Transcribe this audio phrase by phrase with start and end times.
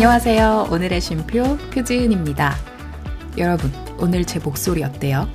[0.00, 0.68] 안녕하세요.
[0.70, 2.56] 오늘의 쉼표 표지은입니다.
[3.36, 5.28] 여러분, 오늘 제 목소리 어때요?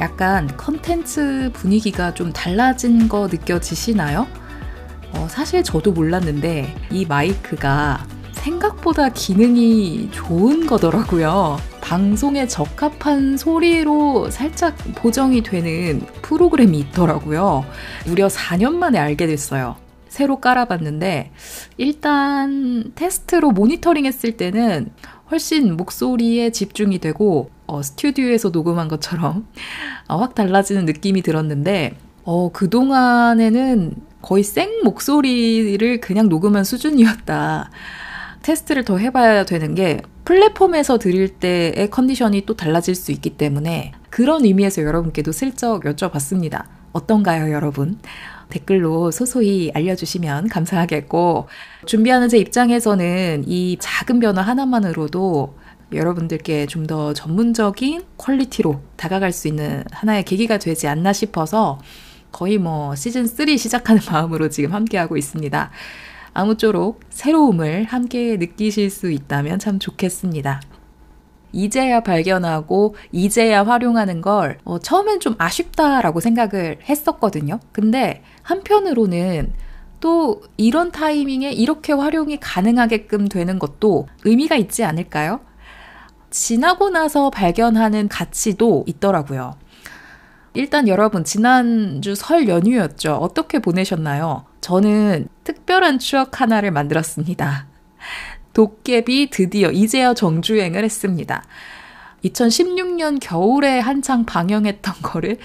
[0.00, 4.28] 약간 컨텐츠 분위기가 좀 달라진 거 느껴지시나요?
[5.10, 11.56] 어, 사실 저도 몰랐는데 이 마이크가 생각보다 기능이 좋은 거더라고요.
[11.80, 17.64] 방송에 적합한 소리로 살짝 보정이 되는 프로그램이 있더라고요.
[18.04, 19.84] 무려 4년 만에 알게 됐어요.
[20.16, 21.30] 새로 깔아봤는데,
[21.76, 24.88] 일단 테스트로 모니터링 했을 때는
[25.30, 29.46] 훨씬 목소리에 집중이 되고, 어, 스튜디오에서 녹음한 것처럼
[30.08, 37.70] 어, 확 달라지는 느낌이 들었는데, 어, 그동안에는 거의 생 목소리를 그냥 녹음한 수준이었다.
[38.42, 44.44] 테스트를 더 해봐야 되는 게 플랫폼에서 들을 때의 컨디션이 또 달라질 수 있기 때문에 그런
[44.46, 46.64] 의미에서 여러분께도 슬쩍 여쭤봤습니다.
[46.92, 47.98] 어떤가요, 여러분?
[48.50, 51.48] 댓글로 소소히 알려주시면 감사하겠고,
[51.86, 55.54] 준비하는 제 입장에서는 이 작은 변화 하나만으로도
[55.92, 61.80] 여러분들께 좀 더 전문적인 퀄리티로 다가갈 수 있는 하나의 계기가 되지 않나 싶어서
[62.30, 65.70] 거의 뭐 시즌 3 시작하는 마음으로 지금 함께하고 있습니다.
[66.32, 70.60] 아무쪼록 새로움을 함께 느끼실 수 있다면 참 좋겠습니다.
[71.52, 77.58] 이제야 발견하고 이제야 활용하는 걸 어, 처음엔 좀 아쉽다라고 생각을 했었거든요.
[77.72, 79.52] 근데 한편으로는
[80.00, 85.40] 또 이런 타이밍에 이렇게 활용이 가능하게끔 되는 것도 의미가 있지 않을까요?
[86.30, 89.56] 지나고 나서 발견하는 가치도 있더라고요.
[90.54, 93.16] 일단 여러분, 지난주 설 연휴였죠.
[93.16, 94.44] 어떻게 보내셨나요?
[94.60, 97.66] 저는 특별한 추억 하나를 만들었습니다.
[98.52, 101.42] 도깨비 드디어 이제야 정주행을 했습니다.
[102.24, 105.38] 2016년 겨울에 한창 방영했던 거를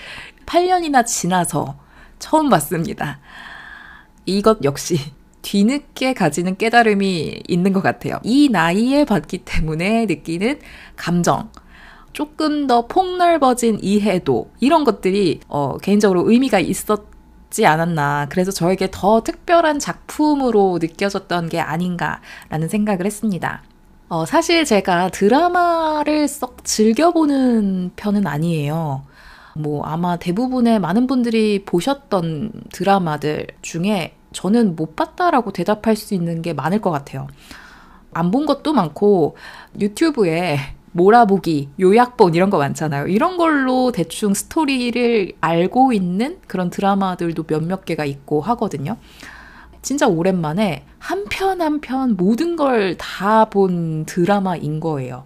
[0.46, 1.81] 8년이나 지나서
[2.22, 3.20] 처음 봤습니다.
[4.26, 4.98] 이것 역시
[5.42, 8.20] 뒤늦게 가지는 깨달음이 있는 것 같아요.
[8.24, 10.60] 이 나이에 봤기 때문에 느끼는
[10.96, 11.50] 감정,
[12.14, 18.28] 조금 더 폭넓어진 이해도, 이런 것들이, 어, 개인적으로 의미가 있었지 않았나.
[18.30, 23.64] 그래서 저에게 더 특별한 작품으로 느껴졌던 게 아닌가라는 생각을 했습니다.
[24.10, 29.04] 어, 사실 제가 드라마를 썩 즐겨보는 편은 아니에요.
[29.56, 36.54] 뭐 아마 대부분의 많은 분들이 보셨던 드라마들 중에 저는 못 봤다라고 대답할 수 있는 게
[36.54, 37.28] 많을 것 같아요.
[38.14, 39.36] 안 본 것도 많고
[39.80, 40.58] 유튜브에
[40.94, 43.08] 몰아보기, 요약본 이런 거 많잖아요.
[43.08, 48.98] 이런 걸로 대충 스토리를 알고 있는 그런 드라마들도 몇몇 개가 있고 하거든요.
[49.82, 55.24] 진짜 오랜만에 한 편 한 편 모든 걸 다 본 드라마인 거예요.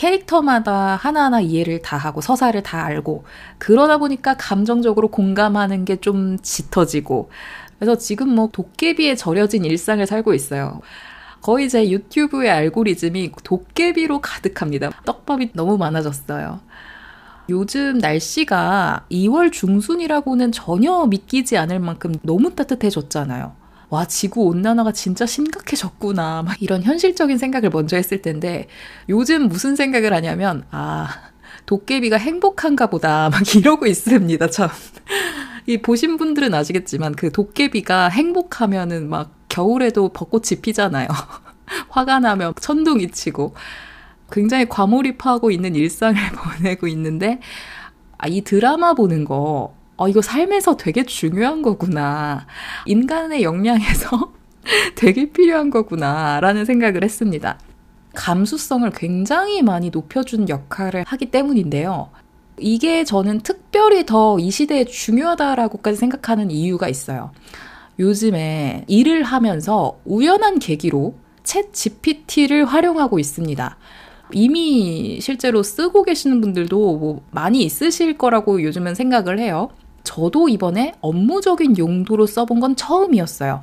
[0.00, 3.24] 캐릭터마다 하나하나 이해를 다 하고 서사를 다 알고
[3.58, 7.30] 그러다 보니까 감정적으로 공감하는 게 좀 짙어지고
[7.78, 10.80] 그래서 지금 뭐 도깨비에 절여진 일상을 살고 있어요.
[11.42, 14.90] 거의 제 유튜브의 알고리즘이 도깨비로 가득합니다.
[15.04, 16.60] 떡밥이 너무 많아졌어요.
[17.50, 23.59] 요즘 날씨가 2월 중순이라고는 전혀 믿기지 않을 만큼 너무 따뜻해졌잖아요.
[23.90, 26.42] 와, 지구 온난화가 진짜 심각해졌구나.
[26.42, 28.68] 막 이런 현실적인 생각을 먼저 했을 텐데,
[29.08, 31.08] 요즘 무슨 생각을 하냐면, 아,
[31.66, 33.28] 도깨비가 행복한가 보다.
[33.30, 34.68] 막 이러고 있습니다, 참.
[35.66, 41.08] 이 보신 분들은 아시겠지만, 그 도깨비가 행복하면은 막 겨울에도 벚꽃이 피잖아요.
[41.90, 43.54] 화가 나면 천둥이 치고
[44.30, 47.40] 굉장히 과몰입하고 있는 일상을 보내고 있는데
[48.18, 52.46] 아, 이 드라마 보는 거 어, 이거 삶에서 되게 중요한 거구나.
[52.86, 54.32] 인간의 역량에서
[54.96, 56.40] 되게 필요한 거구나.
[56.40, 57.58] 라는 생각을 했습니다.
[58.14, 62.08] 감수성을 굉장히 많이 높여준 역할을 하기 때문인데요.
[62.58, 67.32] 이게 저는 특별히 더 이 시대에 중요하다라고까지 생각하는 이유가 있어요.
[67.98, 73.76] 요즘에 일을 하면서 우연한 계기로 챗 GPT를 활용하고 있습니다.
[74.32, 79.68] 이미 실제로 쓰고 계시는 분들도 뭐 많이 있으실 거라고 요즘은 생각을 해요.
[80.04, 83.62] 저도 이번에 업무적인 용도로 써본 건 처음이었어요.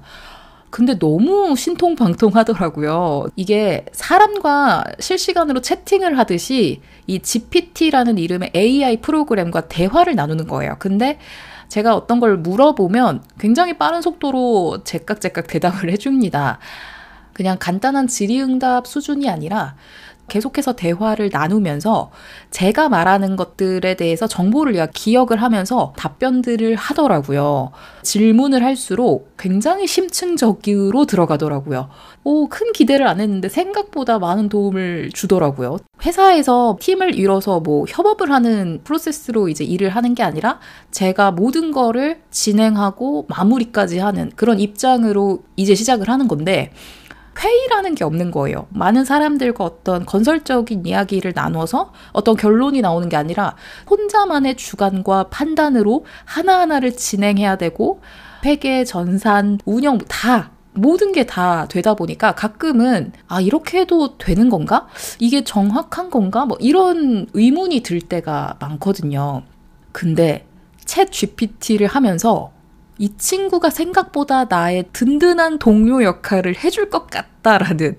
[0.69, 3.27] 근데 너무 신통방통하더라고요.
[3.35, 10.75] 이게 사람과 실시간으로 채팅을 하듯이 이 GPT라는 이름의 AI 프로그램과 대화를 나누는 거예요.
[10.79, 11.19] 근데
[11.69, 16.59] 제가 어떤 걸 물어보면 굉장히 빠른 속도로 제깍제깍 대답을 해줍니다.
[17.33, 19.75] 그냥 간단한 질의응답 수준이 아니라
[20.29, 22.11] 계속해서 대화를 나누면서
[22.51, 27.71] 제가 말하는 것들에 대해서 정보를 기억을 하면서 답변들을 하더라고요.
[28.03, 31.89] 질문을 할수록 굉장히 심층적으로 들어가더라고요.
[32.23, 35.77] 오, 큰 기대를 안 했는데 생각보다 많은 도움을 주더라고요.
[36.05, 40.59] 회사에서 팀을 이뤄서 뭐 협업을 하는 프로세스로 이제 일을 하는 게 아니라
[40.91, 46.71] 제가 모든 거를 진행하고 마무리까지 하는 그런 입장으로 이제 시작을 하는 건데
[47.39, 48.67] 회의라는 게 없는 거예요.
[48.69, 53.55] 많은 사람들과 어떤 건설적인 이야기를 나눠서 어떤 결론이 나오는 게 아니라
[53.89, 58.01] 혼자만의 주관과 판단으로 하나하나를 진행해야 되고
[58.45, 64.87] 회계, 전산, 운영 다 모든 게 다 되다 보니까 가끔은 아 이렇게 해도 되는 건가?
[65.19, 66.45] 이게 정확한 건가?
[66.45, 69.41] 뭐 이런 의문이 들 때가 많거든요.
[69.91, 70.45] 근데
[70.85, 72.51] 챗 GPT를 하면서
[72.99, 77.97] 이 친구가 생각보다 나의 든든한 동료 역할을 해줄 것 같다라는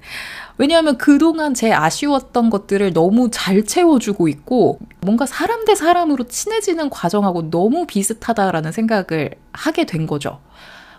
[0.58, 7.48] 왜냐하면 그동안 제 아쉬웠던 것들을 너무 잘 채워주고 있고 뭔가 사람 대 사람으로 친해지는 과정하고
[7.50, 10.40] 너무 비슷하다라는 생각을 하게 된 거죠.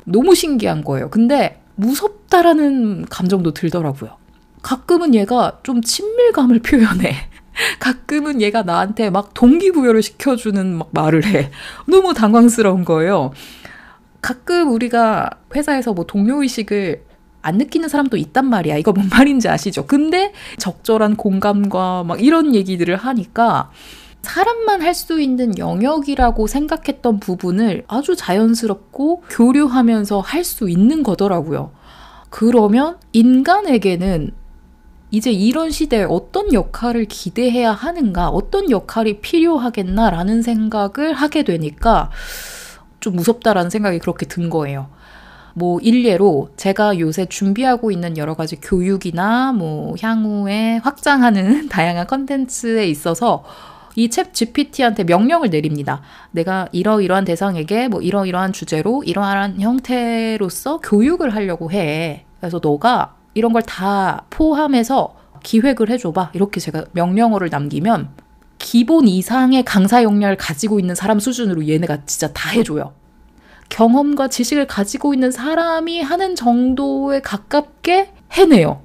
[0.05, 1.09] 너무 신기한 거예요.
[1.09, 4.17] 근데 무섭다라는 감정도 들더라고요.
[4.61, 7.15] 가끔은 얘가 좀 친밀감을 표현해.
[7.79, 11.51] 가끔은 얘가 나한테 막 동기부여를 시켜주는 막 말을 해.
[11.85, 13.33] 너무 당황스러운 거예요.
[14.21, 17.03] 가끔 우리가 회사에서 뭐 동료의식을
[17.41, 18.77] 안 느끼는 사람도 있단 말이야.
[18.77, 19.85] 이거 뭔 말인지 아시죠?
[19.85, 23.71] 근데 적절한 공감과 막 이런 얘기들을 하니까
[24.21, 31.71] 사람만 할 수 있는 영역이라고 생각했던 부분을 아주 자연스럽고 교류하면서 할 수 있는 거더라고요.
[32.29, 34.31] 그러면 인간에게는
[35.11, 42.11] 이제 이런 시대에 어떤 역할을 기대해야 하는가, 어떤 역할이 필요하겠나라는 생각을 하게 되니까
[42.99, 44.87] 좀 무섭다라는 생각이 그렇게 든 거예요.
[45.55, 53.43] 뭐 일례로 제가 요새 준비하고 있는 여러 가지 교육이나 뭐 향후에 확장하는 다양한 컨텐츠에 있어서
[53.97, 56.01] 이챗 GPT한테 명령을 내립니다.
[56.31, 62.25] 내가 이러이러한 대상에게 뭐 이러이러한 주제로 이러한 형태로서 교육을 하려고 해.
[62.39, 66.31] 그래서 너가 이런 걸 다 포함해서 기획을 해줘봐.
[66.33, 68.09] 이렇게 제가 명령어를 남기면
[68.59, 72.93] 기본 이상의 강사 역량을 가지고 있는 사람 수준으로 얘네가 진짜 다 해줘요.
[73.69, 78.81] 경험과 지식을 가지고 있는 사람이 하는 정도에 가깝게 해내요.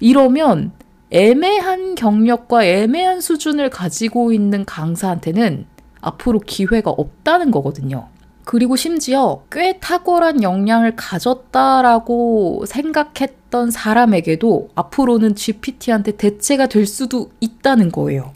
[0.00, 0.72] 이러면
[1.10, 5.66] 애매한 경력과 애매한 수준을 가지고 있는 강사한테는
[6.00, 8.08] 앞으로 기회가 없다는 거거든요.
[8.44, 18.32] 그리고 심지어 꽤 탁월한 역량을 가졌다라고 생각했던 사람에게도 앞으로는 GPT한테 대체가 될 수도 있다는 거예요.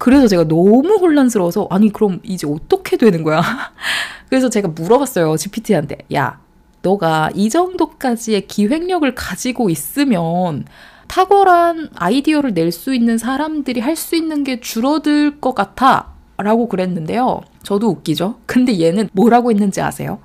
[0.00, 3.42] 그래서 제가 너무 혼란스러워서 아니 그럼 이제 어떻게 되는 거야?
[4.30, 6.40] 그래서 제가 물어봤어요 GPT한테 야
[6.82, 10.64] 너가 이 정도까지의 기획력을 가지고 있으면
[11.08, 17.42] 탁월한 아이디어를 낼 수 있는 사람들이 할 수 있는 게 줄어들 것 같아 라고 그랬는데요
[17.62, 20.20] 저도 웃기죠 근데 얘는 뭐라고 했는지 아세요?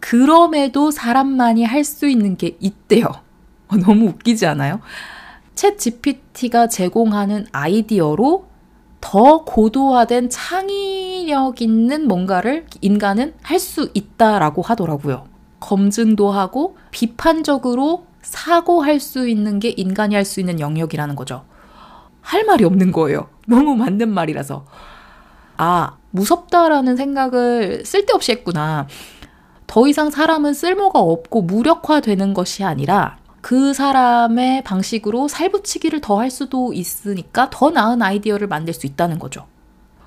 [0.00, 3.08] 그럼에도 사람만이 할 수 있는 게 있대요
[3.84, 4.80] 너무 웃기지 않아요?
[5.56, 8.47] 챗 GPT가 제공하는 아이디어로
[9.00, 15.26] 더 고도화된 창의력 있는 뭔가를 인간은 할 수 있다라고 하더라고요.
[15.60, 21.44] 검증도 하고 비판적으로 사고할 수 있는 게 인간이 할 수 있는 영역이라는 거죠.
[22.20, 23.28] 할 말이 없는 거예요.
[23.46, 24.66] 너무 맞는 말이라서.
[25.56, 28.86] 아, 무섭다라는 생각을 쓸데없이 했구나.
[29.66, 36.72] 더 이상 사람은 쓸모가 없고 무력화되는 것이 아니라 그 사람의 방식으로 살붙이기를 더 할 수도
[36.72, 39.46] 있으니까 더 나은 아이디어를 만들 수 있다는 거죠.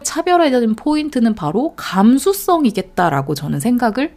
[0.04, 4.16] 차별화되는 포인트는 바로 감수성이겠다라고 저는 생각을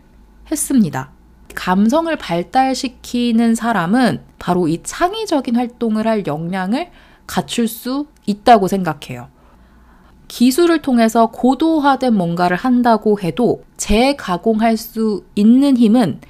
[0.50, 1.10] 했습니다.
[1.54, 6.90] 감성을 발달시키는 사람은 바로 이 창의적인 활동을 할 역량을
[7.26, 9.28] 갖출 수 있다고 생각해요.
[10.26, 16.20] 기술을 통해서 고도화된 뭔가를 한다고 해도 재가공할 수 있는 힘은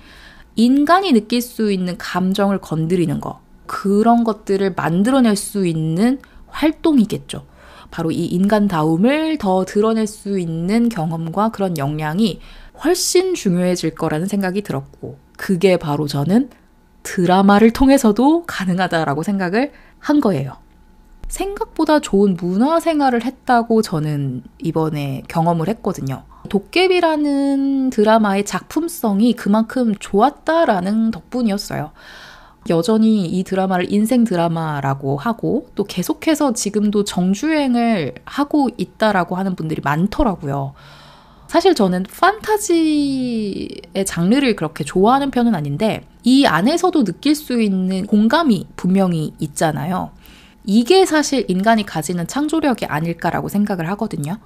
[0.57, 7.47] 인간이 느낄 수 있는 감정을 건드리는 거, 그런 것들을 만들어낼 수 있는 활동이겠죠.
[7.91, 12.41] 바로 이 인간다움을 더 드러낼 수 있는 경험과 그런 역량이
[12.83, 16.51] 훨씬 중요해질 거라는 생각이 들었고, 그게 바로 저는
[17.03, 20.57] 드라마를 통해서도 가능하다라고 생각을 한 거예요.
[21.29, 26.25] 생각보다 좋은 문화 생활을 했다고 저는 이번에 경험을 했거든요.
[26.49, 31.93] 도깨비라는 드라마의 작품성이 그만큼 좋았다라는 덕분이었어요.
[32.71, 40.75] 여전히 이 드라마를 인생 드라마라고 하고 또 계속해서 지금도 정주행을 하고 있다라고 하는 분들이 많더라고요.
[41.47, 43.69] 사실 저는 판타지의
[44.07, 50.11] 장르를 그렇게 좋아하는 편은 아닌데 이 안에서도 느낄 수 있는 공감이 분명히 있잖아요.
[50.65, 54.39] 이게 사실 인간이 가지는 창조력이 아닐까라고 생각을 하거든요.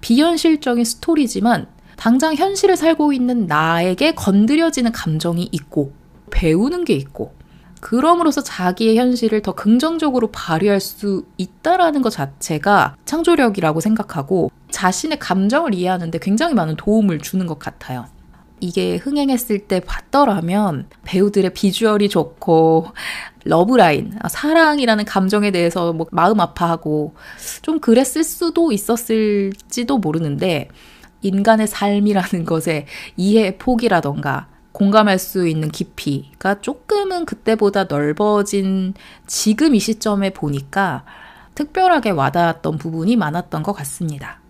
[0.00, 5.92] 비현실적인 스토리지만 당장 현실을 살고 있는 나에게 건드려지는 감정이 있고
[6.30, 7.34] 배우는 게 있고
[7.80, 16.18] 그럼으로써 자기의 현실을 더 긍정적으로 발휘할 수 있다라는 것 자체가 창조력이라고 생각하고 자신의 감정을 이해하는데
[16.18, 18.06] 굉장히 많은 도움을 주는 것 같아요.
[18.60, 22.86] 이게 흥행했을 때 봤더라면 배우들의 비주얼이 좋고
[23.44, 27.14] 러브라인, 사랑이라는 감정에 대해서 뭐 마음 아파하고
[27.62, 30.68] 좀 그랬을 수도 있었을지도 모르는데
[31.22, 32.86] 인간의 삶이라는 것에
[33.16, 38.94] 이해 폭이라던가 공감할 수 있는 깊이가 조금은 그때보다 넓어진
[39.26, 41.04] 지금 이 시점에 보니까
[41.54, 44.40] 특별하게 와닿았던 부분이 많았던 것 같습니다.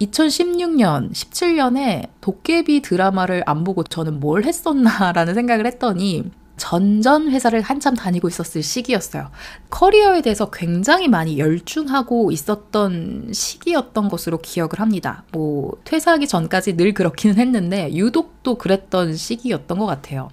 [0.00, 8.28] 2016년, 17년에 도깨비 드라마를 안 보고 저는 뭘 했었나라는 생각을 했더니 전전 회사를 한참 다니고
[8.28, 9.30] 있었을 시기였어요.
[9.70, 15.24] 커리어에 대해서 굉장히 많이 열중하고 있었던 시기였던 것으로 기억을 합니다.
[15.32, 20.28] 뭐, 퇴사하기 전까지 늘 그렇기는 했는데, 유독 또 그랬던 시기였던 것 같아요.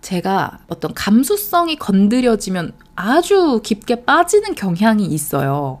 [0.00, 5.80] 제가 어떤 감수성이 건드려지면 아주 깊게 빠지는 경향이 있어요.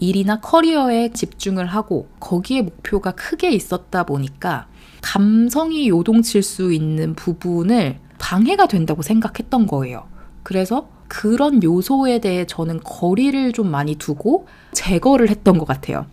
[0.00, 4.66] 일이나 커리어에 집중을 하고 거기에 목표가 크게 있었다 보니까
[5.02, 10.04] 감성이 요동칠 수 있는 부분을 방해가 된다고 생각했던 거예요.
[10.42, 16.06] 그래서 그런 요소에 대해 저는 거리를 좀 많이 두고 제거를 했던 것 같아요.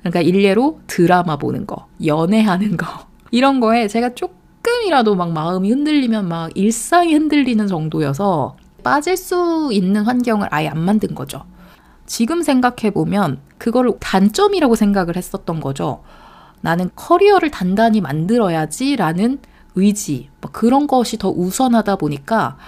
[0.00, 2.86] 그러니까 일례로 드라마 보는 거, 연애하는 거,
[3.30, 10.48] 이런 거에 제가 조금이라도 막 마음이 흔들리면 막 일상이 흔들리는 정도여서 빠질 수 있는 환경을
[10.50, 11.44] 아예 안 만든 거죠.
[12.12, 16.02] 지금 생각해보면 그걸 단점이라고 생각을 했었던 거죠.
[16.60, 19.38] 나는 커리어를 단단히 만들어야지라는
[19.76, 22.58] 의지, 뭐 그런 것이 더 우선하다 보니까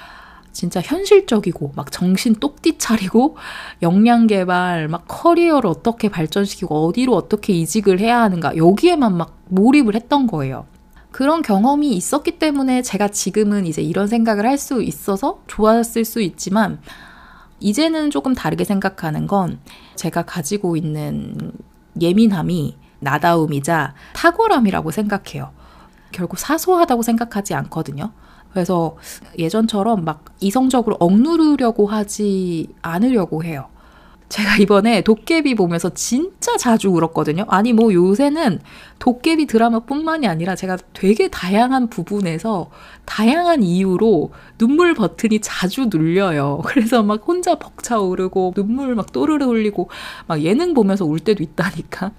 [0.53, 3.37] 진짜 현실적이고 막 정신 똑띠 차리고
[3.83, 10.27] 역량 개발, 막 커리어를 어떻게 발전시키고 어디로 어떻게 이직을 해야 하는가 여기에만 막 몰입을 했던
[10.27, 10.65] 거예요.
[11.11, 16.79] 그런 경험이 있었기 때문에 제가 지금은 이제 이런 생각을 할 수 있어서 좋았을 수 있지만
[17.61, 19.59] 이제는 조금 다르게 생각하는 건
[19.95, 21.53] 제가 가지고 있는
[22.01, 25.51] 예민함이 나다움이자 탁월함이라고 생각해요.
[26.13, 28.13] 결국 사소하다고 생각하지 않거든요.
[28.53, 28.97] 그래서
[29.39, 33.69] 예전처럼 막 이성적으로 억누르려고 하지 않으려고 해요.
[34.29, 37.45] 제가 이번에 도깨비 보면서 진짜 자주 울었거든요.
[37.49, 38.59] 아니, 뭐 요새는
[38.99, 42.71] 도깨비 드라마뿐만이 아니라 제가 되게 다양한 부분에서
[43.05, 46.63] 다양한 이유로 눈물 버튼이 자주 눌려요.
[46.67, 49.91] 그래서 막 혼자 벅차오르고 눈물 막 또르르 흘리고
[50.27, 52.13] 막 예능 보면서 울 때도 있다니까.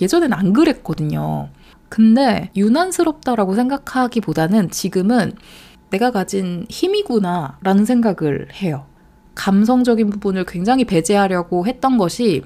[0.00, 1.50] 예전엔 안 그랬거든요.
[1.88, 5.32] 근데 유난스럽다라고 생각하기보다는 지금은
[5.90, 8.86] 내가 가진 힘이구나 라는 생각을 해요.
[9.34, 12.42] 감성적인 부분을 굉장히 배제하려고 했던 것이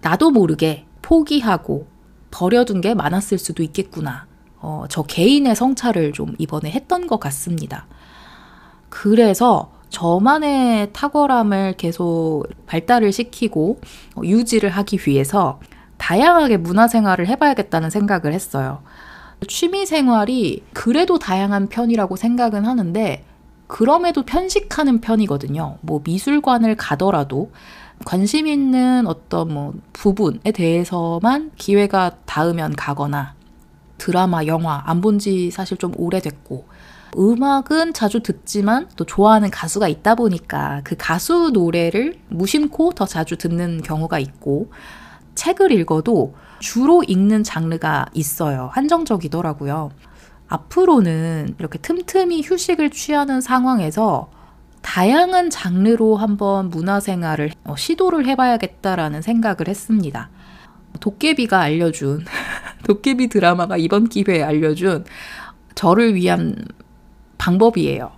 [0.00, 1.86] 나도 모르게 포기하고
[2.30, 4.26] 버려둔 게 많았을 수도 있겠구나.
[4.58, 7.86] 어, 저 개인의 성찰을 좀 이번에 했던 것 같습니다.
[8.88, 13.80] 그래서 저만의 탁월함을 계속 발달을 시키고
[14.16, 15.60] 어, 유지를 하기 위해서
[15.98, 18.82] 다양하게 문화생활을 해봐야겠다는 생각을 했어요.
[19.48, 23.24] 취미 생활이 그래도 다양한 편이라고 생각은 하는데,
[23.70, 25.78] 그럼에도 편식하는 편이거든요.
[25.82, 27.52] 뭐 미술관을 가더라도
[28.04, 33.34] 관심 있는 어떤 뭐 부분에 대해서만 기회가 닿으면 가거나
[33.98, 36.66] 드라마, 영화 안 본 지 사실 좀 오래됐고
[37.16, 43.82] 음악은 자주 듣지만 또 좋아하는 가수가 있다 보니까 그 가수 노래를 무심코 더 자주 듣는
[43.82, 44.72] 경우가 있고
[45.36, 48.70] 책을 읽어도 주로 읽는 장르가 있어요.
[48.72, 49.90] 한정적이더라고요.
[50.50, 54.30] 앞으로는 이렇게 틈틈이 휴식을 취하는 상황에서
[54.82, 60.28] 다양한 장르로 한번 문화생활을 어, 시도를 해봐야겠다라는 생각을 했습니다.
[60.98, 62.24] 도깨비가 알려준,
[62.84, 65.04] 도깨비 드라마가 이번 기회에 알려준
[65.76, 66.56] 저를 위한
[67.38, 68.10] 방법이에요.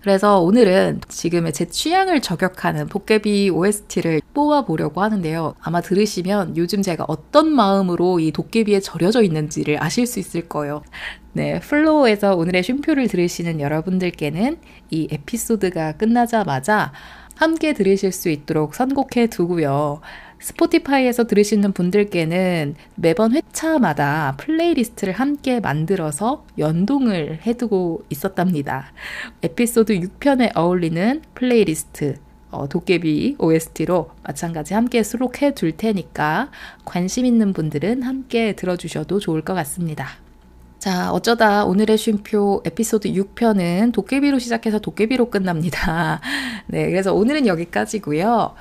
[0.00, 5.54] 그래서 오늘은 지금의 제 취향을 저격하는 도깨비 OST를 뽑아보려고 하는데요.
[5.60, 10.82] 아마 들으시면 요즘 제가 어떤 마음으로 이 도깨비에 절여져 있는지를 아실 수 있을 거예요.
[11.34, 14.58] 네, FLO에서 오늘의 쉼표를 들으시는 여러분들께는
[14.90, 16.92] 이 에피소드가 끝나자마자
[17.36, 20.00] 함께 들으실 수 있도록 선곡해 두고요.
[20.40, 28.92] Spotify에서 들으시는 분들께는 매번 회차마다 플레이리스트를 함께 만들어서 연동을 해두고 있었답니다.
[29.42, 32.16] 에피소드 6편에 어울리는 플레이리스트,
[32.50, 36.50] 어, 도깨비 OST로 마찬가지 함께 수록해 둘 테니까
[36.84, 40.08] 관심 있는 분들은 함께 들어주셔도 좋을 것 같습니다.
[40.78, 46.22] 자, 어쩌다 오늘의 쉼표 에피소드 6편은 도깨비로 시작해서 도깨비로 끝납니다.
[46.66, 48.54] 네, 그래서 오늘은 여기까지고요.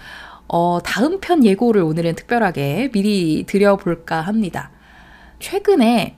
[0.51, 4.71] 어, 다음 편 예고를 오늘은 특별하게 미리 드려볼까 합니다.
[5.39, 6.15] 최근에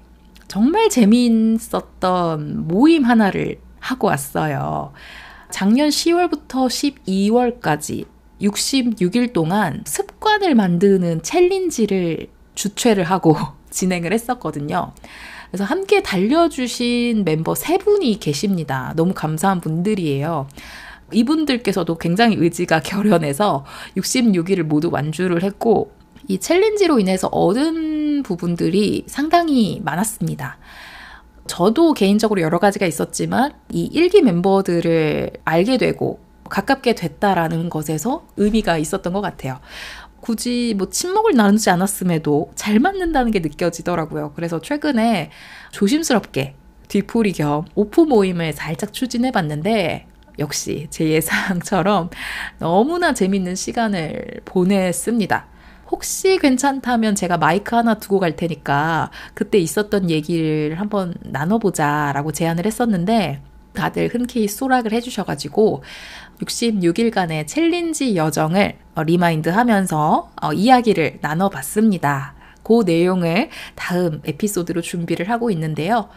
[0.48, 4.94] 정말 재미있었던 모임 하나를 하고 왔어요.
[5.50, 6.68] 작년 10월부터
[7.06, 8.06] 12월까지
[8.42, 13.36] 66일 동안 습관을 만드는 챌린지를 주최를 하고
[13.70, 14.94] 진행을 했었거든요.
[15.50, 18.94] 그래서 함께 달려주신 멤버 세 분이 계십니다.
[18.96, 20.48] 너무 감사한 분들이에요.
[21.14, 23.66] 이분들께서도 굉장히 의지가 결연해서
[23.98, 25.92] 66일을 모두 완주를 했고,
[26.28, 30.58] 이 챌린지로 인해서 얻은 부분들이 상당히 많았습니다.
[31.48, 39.12] 저도 개인적으로 여러 가지가 있었지만 이 일기 멤버들을 알게 되고 가깝게 됐다라는 것에서 의미가 있었던
[39.12, 39.60] 것 같아요.
[40.20, 44.34] 굳이 뭐 친목을 나누지 않았음에도 잘 맞는다는 게 느껴지더라고요.
[44.36, 45.32] 그래서 최근에
[45.72, 46.56] 조심스럽게
[46.88, 50.08] 뒤풀이 겸 오프 모임을 살짝 추진해 봤는데
[50.40, 52.10] 역시 제 예상처럼
[52.60, 55.46] 너무나 재밌는 시간을 보냈습니다.
[55.92, 62.66] 혹시 괜찮다면 제가 마이크 하나 두고 갈 테니까 그때 있었던 얘기를 한번 나눠보자 라고 제안을
[62.66, 63.42] 했었는데
[63.74, 65.84] 다들 흔쾌히 수락을 해주셔가지고
[66.42, 72.36] 66일간의 챌린지 여정을 어, remind 하면서 어, 이야기를 나눠봤습니다.
[72.64, 76.10] 그 내용을 다음 에피소드로 준비를 하고 있는데요.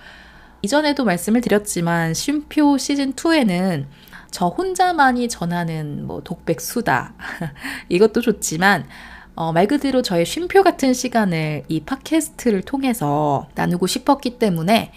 [0.65, 3.85] 이전에도 말씀을 드렸지만 쉼표 시즌2에는
[4.31, 7.13] 저 혼자만이 전하는 뭐 독백 수다
[7.91, 8.87] 이것도 좋지만
[9.35, 14.93] 어, 말 그대로 저의 쉼표 같은 시간을 이 팟캐스트를 통해서 나누고 싶었기 때문에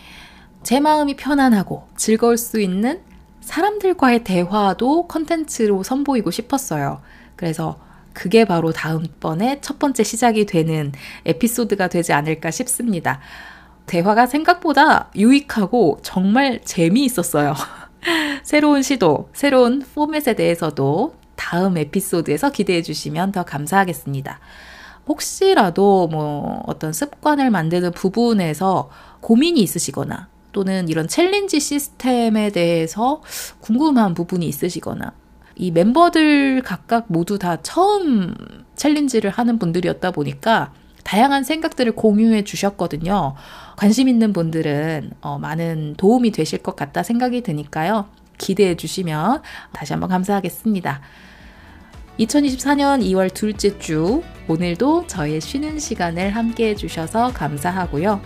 [0.63, 3.01] 제 마음이 편안하고 즐거울 수 있는
[3.41, 7.01] 사람들과의 대화도 컨텐츠로 선보이고 싶었어요.
[7.35, 7.77] 그래서
[8.13, 10.93] 그게 바로 다음번에 첫 번째 시작이 되는
[11.25, 13.19] 에피소드가 되지 않을까 싶습니다.
[13.87, 17.55] 대화가 생각보다 유익하고 정말 재미있었어요.
[18.43, 24.39] 새로운 시도, 새로운 포맷에 대해서도 다음 에피소드에서 기대해 주시면 더 감사하겠습니다.
[25.07, 28.89] 혹시라도 뭐 어떤 습관을 만드는 부분에서
[29.21, 33.21] 고민이 있으시거나 또는 이런 챌린지 시스템에 대해서
[33.61, 35.13] 궁금한 부분이 있으시거나
[35.55, 38.33] 이 멤버들 각각 모두 다 처음
[38.75, 40.73] 챌린지를 하는 분들이었다 보니까
[41.07, 43.33] 다양한 생각들을 공유해 주셨거든요.
[43.77, 48.09] 관심 있는 분들은 어, 많은 도움이 되실 것 같다 생각이 드니까요.
[48.37, 50.99] 기대해 주시면 다시 한번 감사하겠습니다.
[52.19, 58.19] 2024년 2월 둘째 주 오늘도 저의 쉬는 시간을 함께 해주셔서 감사하고요.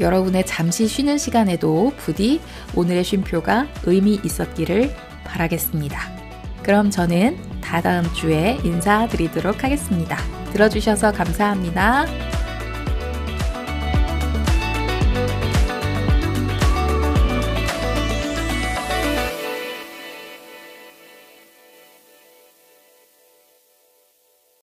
[0.00, 2.40] 여러분의 잠시 쉬는 시간에도 부디
[2.74, 6.00] 오늘의 쉼표가 의미 있었기를 바라겠습니다.
[6.64, 10.18] 그럼 저는 다다음 주에 인사드리도록 하겠습니다.
[10.52, 12.06] 들어주셔서 감사합니다.